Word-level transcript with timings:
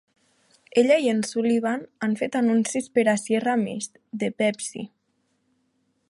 Ella 0.81 0.95
i 1.07 1.09
en 1.11 1.19
Sullivan 1.31 1.83
han 2.07 2.15
fet 2.21 2.37
anuncis 2.39 2.89
per 2.99 3.03
a 3.13 3.15
"Sierra 3.25 3.55
Mist" 3.65 4.01
de 4.23 4.31
Pepsi. 4.43 4.87